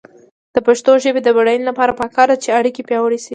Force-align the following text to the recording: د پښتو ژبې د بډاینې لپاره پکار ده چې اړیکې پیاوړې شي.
د 0.53 0.55
پښتو 0.67 0.91
ژبې 1.03 1.21
د 1.23 1.29
بډاینې 1.35 1.65
لپاره 1.69 1.97
پکار 2.01 2.27
ده 2.31 2.37
چې 2.43 2.55
اړیکې 2.59 2.81
پیاوړې 2.89 3.19
شي. 3.23 3.29